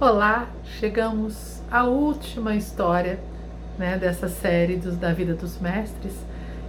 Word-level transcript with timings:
Olá, 0.00 0.48
chegamos 0.80 1.62
à 1.70 1.84
última 1.84 2.56
história 2.56 3.20
né, 3.78 3.96
dessa 3.96 4.28
série 4.28 4.74
dos, 4.74 4.96
da 4.96 5.12
vida 5.12 5.34
dos 5.34 5.60
mestres 5.60 6.12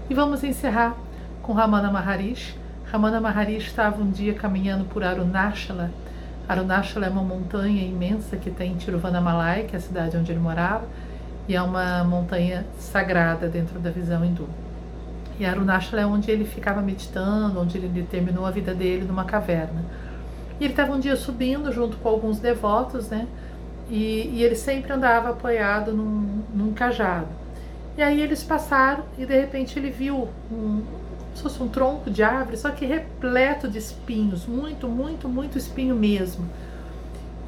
e 0.08 0.14
vamos 0.14 0.44
encerrar 0.44 0.96
com 1.42 1.52
Ramana 1.52 1.92
Maharishi. 1.92 2.56
Ramana 2.86 3.20
Maharishi 3.20 3.68
estava 3.68 4.00
um 4.00 4.12
dia 4.12 4.36
caminhando 4.36 4.86
por 4.86 5.04
Arunachala. 5.04 5.90
Arunachala 6.48 7.08
é 7.08 7.10
uma 7.10 7.24
montanha 7.24 7.84
imensa 7.84 8.38
que 8.38 8.52
tem 8.52 8.74
em 8.74 8.78
Tiruvannamalai, 8.78 9.64
que 9.64 9.76
é 9.76 9.80
a 9.80 9.82
cidade 9.82 10.16
onde 10.16 10.32
ele 10.32 10.40
morava, 10.40 10.88
e 11.48 11.56
é 11.56 11.62
uma 11.64 12.04
montanha 12.04 12.64
sagrada 12.78 13.50
dentro 13.50 13.80
da 13.80 13.90
visão 13.90 14.24
hindu. 14.24 14.48
E 15.40 15.46
Arunachala 15.48 16.04
é 16.04 16.06
onde 16.06 16.30
ele 16.30 16.46
ficava 16.46 16.80
meditando, 16.80 17.60
onde 17.60 17.76
ele 17.80 18.04
terminou 18.04 18.46
a 18.46 18.52
vida 18.52 18.76
dele 18.76 19.04
numa 19.04 19.26
caverna. 19.26 19.84
E 20.60 20.64
ele 20.64 20.74
estava 20.74 20.94
um 20.94 21.00
dia 21.00 21.16
subindo 21.16 21.72
junto 21.72 21.98
com 21.98 22.10
alguns 22.10 22.40
devotos, 22.40 23.10
né? 23.10 23.28
E, 23.90 24.30
e 24.34 24.44
ele 24.44 24.56
sempre 24.56 24.92
andava 24.92 25.30
apoiado 25.30 25.94
num, 25.94 26.44
num, 26.54 26.74
cajado. 26.74 27.28
E 27.98 28.02
aí 28.02 28.22
eles 28.22 28.44
passaram 28.44 29.04
e 29.18 29.26
de 29.26 29.40
repente 29.40 29.78
ele 29.78 29.90
viu 29.90 30.28
um, 30.52 30.82
como 30.82 31.36
se 31.36 31.44
fosse 31.44 31.62
um 31.62 31.68
tronco 31.68 32.10
de 32.10 32.24
árvore, 32.24 32.58
só 32.58 32.72
que 32.72 32.86
repleto 32.86 33.68
de 33.68 33.78
espinhos, 33.78 34.46
muito, 34.46 34.88
muito, 34.88 35.30
muito 35.30 35.58
espinho 35.58 35.96
mesmo. 35.96 36.50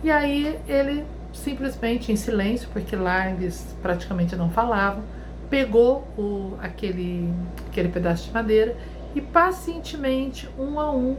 E 0.04 0.12
aí 0.12 0.60
ele 0.68 1.06
simplesmente 1.34 2.12
em 2.12 2.16
silêncio, 2.16 2.68
porque 2.72 2.96
lá 2.96 3.30
eles 3.30 3.76
praticamente 3.82 4.36
não 4.36 4.50
falavam, 4.50 5.04
pegou 5.50 6.08
o, 6.18 6.54
aquele, 6.62 7.34
aquele 7.68 7.90
pedaço 7.90 8.28
de 8.28 8.34
madeira 8.34 8.76
e 9.16 9.22
pacientemente, 9.22 10.50
um 10.60 10.80
a 10.80 10.92
um, 10.92 11.16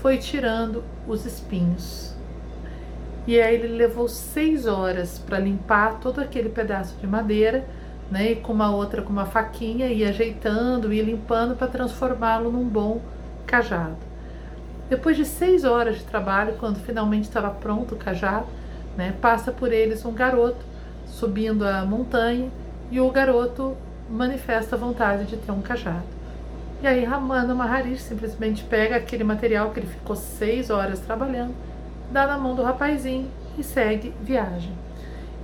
foi 0.00 0.18
tirando 0.18 0.82
os 1.06 1.24
espinhos. 1.24 2.14
E 3.26 3.40
aí 3.40 3.54
ele 3.54 3.68
levou 3.68 4.08
seis 4.08 4.66
horas 4.66 5.18
para 5.18 5.38
limpar 5.38 6.00
todo 6.00 6.20
aquele 6.20 6.48
pedaço 6.48 6.96
de 6.96 7.06
madeira, 7.06 7.66
né? 8.10 8.32
E 8.32 8.36
com 8.36 8.52
uma 8.52 8.74
outra, 8.74 9.02
com 9.02 9.10
uma 9.10 9.26
faquinha, 9.26 9.88
e 9.88 10.04
ajeitando 10.04 10.92
e 10.92 11.02
limpando 11.02 11.54
para 11.54 11.66
transformá-lo 11.66 12.50
num 12.50 12.64
bom 12.64 13.02
cajado. 13.46 13.96
Depois 14.88 15.16
de 15.16 15.26
seis 15.26 15.64
horas 15.64 15.98
de 15.98 16.04
trabalho, 16.04 16.54
quando 16.58 16.80
finalmente 16.80 17.24
estava 17.24 17.50
pronto 17.50 17.94
o 17.94 17.98
cajado, 17.98 18.46
né? 18.96 19.14
Passa 19.20 19.52
por 19.52 19.72
eles 19.72 20.04
um 20.06 20.14
garoto 20.14 20.64
subindo 21.06 21.66
a 21.66 21.84
montanha 21.84 22.50
e 22.90 22.98
o 22.98 23.10
garoto 23.10 23.76
manifesta 24.08 24.74
a 24.74 24.78
vontade 24.78 25.26
de 25.26 25.36
ter 25.36 25.52
um 25.52 25.60
cajado. 25.60 26.17
E 26.80 26.86
aí 26.86 27.04
Ramana 27.04 27.54
Maharishi 27.54 28.02
simplesmente 28.02 28.62
pega 28.62 28.96
aquele 28.96 29.24
material 29.24 29.70
que 29.70 29.80
ele 29.80 29.88
ficou 29.88 30.14
seis 30.14 30.70
horas 30.70 31.00
trabalhando, 31.00 31.52
dá 32.12 32.24
na 32.24 32.38
mão 32.38 32.54
do 32.54 32.62
rapazinho 32.62 33.28
e 33.58 33.64
segue 33.64 34.14
viagem. 34.22 34.72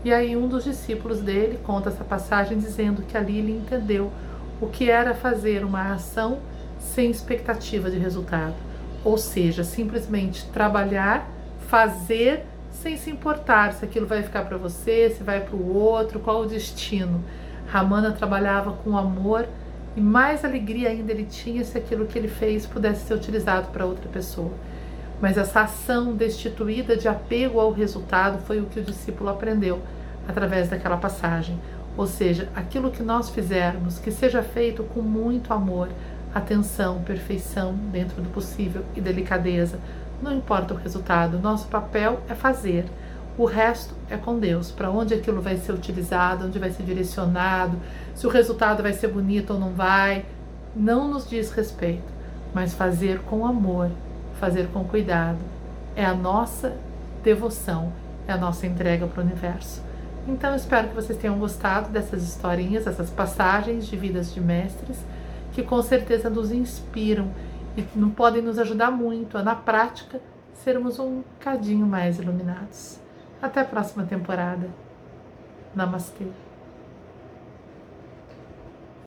E 0.04 0.12
aí 0.12 0.36
um 0.36 0.46
dos 0.46 0.62
discípulos 0.62 1.20
dele 1.20 1.58
conta 1.64 1.88
essa 1.88 2.04
passagem 2.04 2.56
dizendo 2.56 3.02
que 3.02 3.16
ali 3.16 3.38
ele 3.38 3.50
entendeu 3.50 4.12
o 4.60 4.68
que 4.68 4.88
era 4.88 5.12
fazer 5.12 5.64
uma 5.64 5.92
ação 5.92 6.38
sem 6.78 7.10
expectativa 7.10 7.91
de 7.91 7.98
resultado, 7.98 8.54
ou 9.02 9.19
seja, 9.19 9.64
simplesmente 9.64 10.46
trabalhar, 10.50 11.28
fazer 11.66 12.46
sem 12.70 12.96
se 12.96 13.10
importar 13.10 13.72
se 13.72 13.84
aquilo 13.84 14.06
vai 14.06 14.22
ficar 14.22 14.44
para 14.44 14.56
você, 14.56 15.10
se 15.10 15.24
vai 15.24 15.41
para 15.41 15.56
o 15.56 15.74
outro, 15.74 16.20
qual 16.20 16.42
o 16.42 16.46
destino. 16.46 17.24
Ramana 17.66 18.12
trabalhava 18.12 18.72
com 18.72 18.96
amor 18.96 19.48
e 19.97 20.00
mais 20.00 20.45
alegria 20.45 20.89
ainda 20.89 21.12
ele 21.12 21.25
tinha 21.25 21.64
se 21.64 21.78
aquilo 21.78 22.06
que 22.06 22.19
ele 22.19 22.28
fez 22.28 22.67
pudesse 22.67 23.06
ser 23.06 23.14
utilizado 23.14 23.69
para 23.69 23.87
outra 23.87 24.09
pessoa. 24.09 24.53
Mas 25.20 25.39
essa 25.39 25.62
ação 25.62 26.14
destituída 26.14 26.97
de 26.97 27.06
apego 27.06 27.61
ao 27.61 27.73
resultado 27.73 28.39
foi 28.42 28.61
o 28.61 28.67
que 28.67 28.81
o 28.81 28.84
discípulo 28.84 29.31
aprendeu 29.31 29.81
através 30.27 30.69
daquela 30.69 30.97
passagem. 30.97 31.59
Ou 31.97 32.06
seja, 32.06 32.48
aquilo 32.56 32.91
que 32.91 33.03
nós 33.03 33.31
fizermos, 33.31 33.99
que 33.99 34.10
seja 34.10 34.43
feito 34.43 34.83
com 34.83 35.00
muito 35.00 35.53
amor, 35.53 35.88
atenção, 36.34 37.00
perfeição 37.03 37.75
dentro 37.93 38.21
do 38.21 38.28
possível 38.31 38.84
e 38.97 39.00
delicadeza. 39.00 39.78
Não 40.21 40.33
importa 40.33 40.75
o 40.75 40.77
resultado, 40.77 41.38
nosso 41.38 41.69
papel 41.69 42.21
é 42.28 42.34
fazer. 42.34 42.84
O 43.37 43.47
resto 43.47 43.95
é 44.09 44.17
com 44.17 44.39
Deus, 44.39 44.71
para 44.71 44.91
onde 44.91 45.12
aquilo 45.12 45.43
vai 45.43 45.56
ser 45.56 45.72
utilizado, 45.72 46.47
onde 46.47 46.59
vai 46.59 46.71
ser 46.71 46.84
direcionado, 46.84 47.77
se 48.15 48.27
o 48.28 48.31
resultado 48.31 48.81
vai 48.81 48.93
ser 48.93 49.09
bonito 49.09 49.55
ou 49.55 49.59
não 49.59 49.71
vai, 49.71 50.25
não 50.75 51.09
nos 51.09 51.28
diz 51.28 51.50
respeito, 51.50 52.12
mas 52.55 52.75
fazer 52.75 53.19
com 53.22 53.45
amor, 53.45 53.91
fazer 54.39 54.69
com 54.69 54.84
cuidado, 54.84 55.41
é 55.97 56.05
a 56.05 56.15
nossa 56.15 56.77
devoção, 57.25 57.93
é 58.28 58.33
a 58.33 58.37
nossa 58.37 58.69
entrega 58.69 59.05
para 59.06 59.21
o 59.21 59.25
universo. 59.25 59.83
Então 60.28 60.55
espero 60.55 60.89
que 60.89 60.95
vocês 60.95 61.19
tenham 61.19 61.37
gostado 61.37 61.91
dessas 61.91 62.22
historinhas, 62.22 62.87
essas 62.87 63.11
passagens 63.11 63.87
de 63.87 63.97
vidas 63.97 64.33
de 64.33 64.41
mestres, 64.41 64.99
que 65.53 65.62
com 65.62 65.83
certeza 65.83 66.31
nos 66.31 66.53
inspiram 66.53 67.31
e 67.77 67.84
não 67.97 68.11
podem 68.11 68.41
nos 68.41 68.61
ajudar 68.61 68.93
muito 68.93 69.37
a, 69.37 69.43
na 69.43 69.56
prática, 69.56 70.21
sermos 70.55 71.01
um 71.01 71.22
cadinho 71.41 71.84
mais 71.84 72.19
iluminados. 72.21 73.03
Até 73.44 73.60
a 73.60 73.65
próxima 73.66 74.06
temporada. 74.06 74.71
Namastê. 75.75 76.25